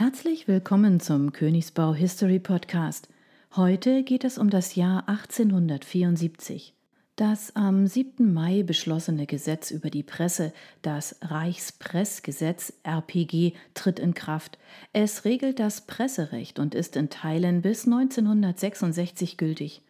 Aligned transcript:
Herzlich 0.00 0.48
willkommen 0.48 0.98
zum 0.98 1.30
Königsbau 1.30 1.92
History 1.92 2.38
Podcast. 2.38 3.10
Heute 3.54 4.02
geht 4.02 4.24
es 4.24 4.38
um 4.38 4.48
das 4.48 4.74
Jahr 4.74 5.06
1874. 5.10 6.72
Das 7.16 7.54
am 7.54 7.86
7. 7.86 8.32
Mai 8.32 8.62
beschlossene 8.62 9.26
Gesetz 9.26 9.70
über 9.70 9.90
die 9.90 10.02
Presse, 10.02 10.54
das 10.80 11.16
Reichspressgesetz 11.20 12.72
RPG, 12.82 13.52
tritt 13.74 13.98
in 13.98 14.14
Kraft. 14.14 14.56
Es 14.94 15.26
regelt 15.26 15.58
das 15.58 15.82
Presserecht 15.82 16.58
und 16.58 16.74
ist 16.74 16.96
in 16.96 17.10
Teilen 17.10 17.60
bis 17.60 17.84
1966 17.84 19.36
gültig. 19.36 19.82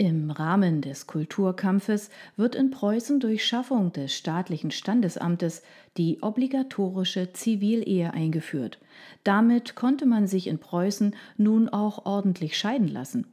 Im 0.00 0.30
Rahmen 0.30 0.80
des 0.80 1.08
Kulturkampfes 1.08 2.10
wird 2.36 2.54
in 2.54 2.70
Preußen 2.70 3.18
durch 3.18 3.44
Schaffung 3.44 3.92
des 3.92 4.14
staatlichen 4.14 4.70
Standesamtes 4.70 5.64
die 5.96 6.22
obligatorische 6.22 7.32
Zivilehe 7.32 8.14
eingeführt. 8.14 8.78
Damit 9.24 9.74
konnte 9.74 10.06
man 10.06 10.28
sich 10.28 10.46
in 10.46 10.60
Preußen 10.60 11.16
nun 11.36 11.68
auch 11.68 12.06
ordentlich 12.06 12.56
scheiden 12.56 12.86
lassen. 12.86 13.26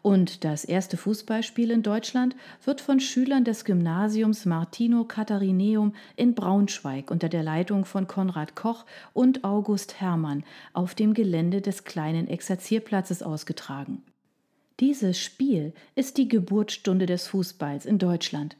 Und 0.00 0.42
das 0.42 0.64
erste 0.64 0.96
Fußballspiel 0.96 1.70
in 1.70 1.82
Deutschland 1.82 2.34
wird 2.64 2.80
von 2.80 2.98
Schülern 2.98 3.44
des 3.44 3.66
Gymnasiums 3.66 4.46
Martino 4.46 5.04
Katharineum 5.04 5.94
in 6.16 6.34
Braunschweig 6.34 7.10
unter 7.10 7.28
der 7.28 7.42
Leitung 7.42 7.84
von 7.84 8.06
Konrad 8.06 8.56
Koch 8.56 8.86
und 9.12 9.44
August 9.44 10.00
Hermann 10.00 10.44
auf 10.72 10.94
dem 10.94 11.12
Gelände 11.12 11.60
des 11.60 11.84
kleinen 11.84 12.26
Exerzierplatzes 12.26 13.22
ausgetragen. 13.22 14.02
Dieses 14.78 15.18
Spiel 15.18 15.72
ist 15.94 16.18
die 16.18 16.28
Geburtsstunde 16.28 17.06
des 17.06 17.26
Fußballs 17.28 17.86
in 17.86 17.98
Deutschland. 17.98 18.56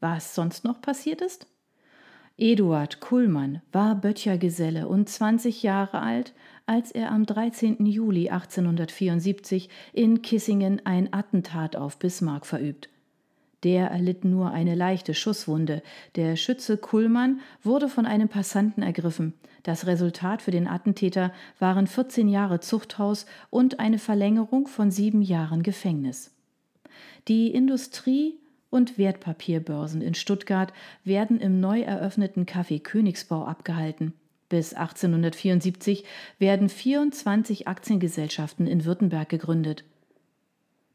Was 0.00 0.34
sonst 0.34 0.64
noch 0.64 0.80
passiert 0.80 1.20
ist? 1.20 1.46
Eduard 2.36 3.00
Kuhlmann 3.00 3.60
war 3.70 3.94
Böttchergeselle 3.94 4.88
und 4.88 5.08
20 5.08 5.62
Jahre 5.62 6.00
alt, 6.00 6.32
als 6.66 6.90
er 6.90 7.12
am 7.12 7.26
13. 7.26 7.84
Juli 7.84 8.30
1874 8.30 9.68
in 9.92 10.22
Kissingen 10.22 10.80
ein 10.84 11.12
Attentat 11.12 11.76
auf 11.76 11.98
Bismarck 11.98 12.46
verübt. 12.46 12.88
Der 13.64 13.88
erlitt 13.88 14.24
nur 14.24 14.50
eine 14.50 14.74
leichte 14.74 15.14
Schusswunde. 15.14 15.82
Der 16.16 16.36
Schütze 16.36 16.76
Kullmann 16.76 17.40
wurde 17.62 17.88
von 17.88 18.04
einem 18.04 18.28
Passanten 18.28 18.82
ergriffen. 18.82 19.32
Das 19.62 19.86
Resultat 19.86 20.42
für 20.42 20.50
den 20.50 20.68
Attentäter 20.68 21.32
waren 21.58 21.86
14 21.86 22.28
Jahre 22.28 22.60
Zuchthaus 22.60 23.24
und 23.48 23.80
eine 23.80 23.98
Verlängerung 23.98 24.66
von 24.66 24.90
sieben 24.90 25.22
Jahren 25.22 25.62
Gefängnis. 25.62 26.30
Die 27.26 27.50
Industrie- 27.50 28.34
und 28.68 28.98
Wertpapierbörsen 28.98 30.02
in 30.02 30.14
Stuttgart 30.14 30.72
werden 31.04 31.40
im 31.40 31.60
neu 31.60 31.80
eröffneten 31.80 32.44
Café 32.44 32.82
Königsbau 32.82 33.46
abgehalten. 33.46 34.12
Bis 34.50 34.74
1874 34.74 36.04
werden 36.38 36.68
24 36.68 37.66
Aktiengesellschaften 37.66 38.66
in 38.66 38.84
Württemberg 38.84 39.30
gegründet. 39.30 39.84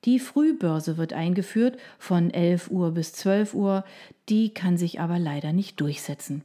Die 0.06 0.20
Frühbörse 0.20 0.98
wird 0.98 1.14
eingeführt 1.14 1.78
von 1.98 2.32
11 2.32 2.72
Uhr 2.72 2.92
bis 2.92 3.14
12 3.14 3.54
Uhr, 3.54 3.84
die 4.30 4.54
kann 4.54 4.78
sich 4.78 5.00
aber 5.00 5.20
leider 5.20 5.52
nicht 5.52 5.82
durchsetzen. 5.82 6.44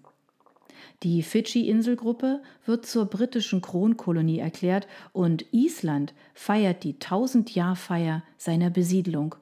Die 1.03 1.23
Fidschi-Inselgruppe 1.23 2.43
wird 2.65 2.87
zur 2.87 3.07
britischen 3.07 3.61
Kronkolonie 3.61 4.39
erklärt 4.39 4.87
und 5.13 5.45
Island 5.53 6.15
feiert 6.35 6.83
die 6.83 6.95
1000-Jahr-Feier 6.95 8.23
seiner 8.39 8.71
Besiedlung. 8.71 9.35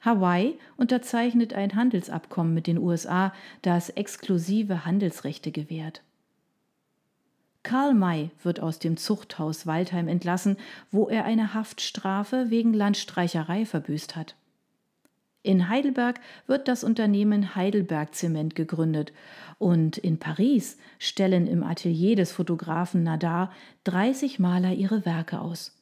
Hawaii 0.00 0.58
unterzeichnet 0.76 1.52
ein 1.52 1.74
Handelsabkommen 1.74 2.54
mit 2.54 2.66
den 2.66 2.78
USA, 2.78 3.34
das 3.62 3.90
exklusive 3.90 4.86
Handelsrechte 4.86 5.50
gewährt. 5.50 6.02
Karl 7.62 7.94
May 7.94 8.30
wird 8.42 8.60
aus 8.60 8.78
dem 8.78 8.96
Zuchthaus 8.96 9.66
Waldheim 9.66 10.08
entlassen, 10.08 10.56
wo 10.90 11.08
er 11.08 11.24
eine 11.24 11.54
Haftstrafe 11.54 12.46
wegen 12.48 12.72
Landstreicherei 12.72 13.66
verbüßt 13.66 14.16
hat. 14.16 14.34
In 15.42 15.70
Heidelberg 15.70 16.20
wird 16.46 16.68
das 16.68 16.84
Unternehmen 16.84 17.54
Heidelberg 17.54 18.14
Zement 18.14 18.54
gegründet 18.54 19.12
und 19.58 19.96
in 19.96 20.18
Paris 20.18 20.76
stellen 20.98 21.46
im 21.46 21.62
Atelier 21.62 22.14
des 22.14 22.32
Fotografen 22.32 23.02
Nadar 23.04 23.50
30 23.84 24.38
Maler 24.38 24.74
ihre 24.74 25.06
Werke 25.06 25.40
aus. 25.40 25.76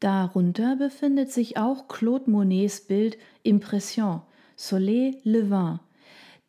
Darunter 0.00 0.76
befindet 0.76 1.30
sich 1.30 1.58
auch 1.58 1.88
Claude 1.88 2.30
Monets 2.30 2.80
Bild 2.80 3.18
Impression 3.42 4.22
Soleil 4.56 5.16
Levant 5.24 5.80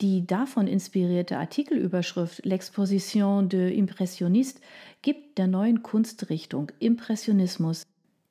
die 0.02 0.26
davon 0.28 0.68
inspirierte 0.68 1.38
Artikelüberschrift 1.38 2.46
L'exposition 2.46 3.48
de 3.48 3.74
Impressionniste 3.74 4.62
gibt 5.02 5.38
der 5.38 5.48
neuen 5.48 5.84
Kunstrichtung 5.84 6.72
Impressionismus 6.80 7.84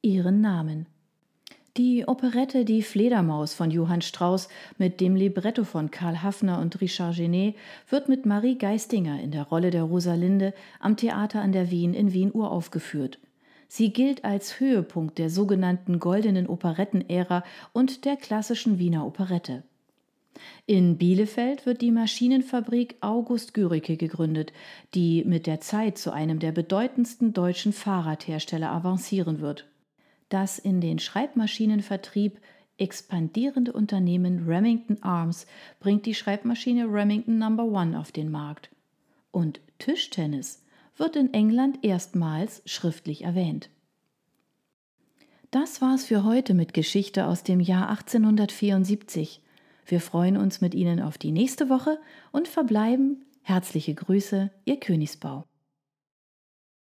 ihren 0.02 0.40
Namen. 0.40 0.86
Die 1.78 2.06
Operette 2.06 2.66
Die 2.66 2.82
Fledermaus 2.82 3.54
von 3.54 3.70
Johann 3.70 4.02
Strauss 4.02 4.48
mit 4.76 5.00
dem 5.00 5.16
Libretto 5.16 5.64
von 5.64 5.90
Karl 5.90 6.22
Hafner 6.22 6.60
und 6.60 6.82
Richard 6.82 7.16
Genet 7.16 7.56
wird 7.88 8.10
mit 8.10 8.26
Marie 8.26 8.58
Geistinger 8.58 9.18
in 9.22 9.30
der 9.30 9.44
Rolle 9.44 9.70
der 9.70 9.84
Rosalinde 9.84 10.52
am 10.80 10.98
Theater 10.98 11.40
an 11.40 11.52
der 11.52 11.70
Wien 11.70 11.94
in 11.94 12.12
Wien 12.12 12.30
uraufgeführt. 12.30 13.18
Sie 13.68 13.90
gilt 13.90 14.22
als 14.22 14.60
Höhepunkt 14.60 15.16
der 15.16 15.30
sogenannten 15.30 15.98
goldenen 15.98 16.46
Operettenära 16.46 17.42
und 17.72 18.04
der 18.04 18.16
klassischen 18.16 18.78
Wiener 18.78 19.06
Operette. 19.06 19.62
In 20.66 20.96
Bielefeld 20.96 21.66
wird 21.66 21.80
die 21.80 21.90
Maschinenfabrik 21.90 22.96
August 23.00 23.54
Güricke 23.54 23.96
gegründet, 23.96 24.52
die 24.94 25.24
mit 25.24 25.46
der 25.46 25.60
Zeit 25.60 25.98
zu 25.98 26.12
einem 26.12 26.38
der 26.38 26.52
bedeutendsten 26.52 27.32
deutschen 27.32 27.72
Fahrradhersteller 27.72 28.70
avancieren 28.70 29.40
wird. 29.40 29.66
Das 30.28 30.58
in 30.58 30.80
den 30.80 30.98
Schreibmaschinenvertrieb 30.98 32.40
expandierende 32.78 33.72
Unternehmen 33.72 34.46
Remington 34.48 35.02
Arms 35.02 35.46
bringt 35.78 36.06
die 36.06 36.14
Schreibmaschine 36.14 36.86
Remington 36.86 37.38
No. 37.38 37.76
1 37.76 37.96
auf 37.96 38.12
den 38.12 38.30
Markt. 38.30 38.70
Und 39.30 39.60
Tischtennis 39.78 40.64
wird 40.96 41.16
in 41.16 41.32
England 41.34 41.84
erstmals 41.84 42.62
schriftlich 42.64 43.22
erwähnt. 43.22 43.68
Das 45.50 45.82
war's 45.82 46.06
für 46.06 46.24
heute 46.24 46.54
mit 46.54 46.72
Geschichte 46.72 47.26
aus 47.26 47.42
dem 47.42 47.60
Jahr 47.60 47.90
1874. 47.90 49.42
Wir 49.86 50.00
freuen 50.00 50.36
uns 50.36 50.60
mit 50.60 50.74
Ihnen 50.74 51.00
auf 51.00 51.18
die 51.18 51.32
nächste 51.32 51.68
Woche 51.68 51.98
und 52.30 52.48
verbleiben 52.48 53.24
herzliche 53.42 53.94
Grüße, 53.94 54.50
Ihr 54.64 54.80
Königsbau. 54.80 55.44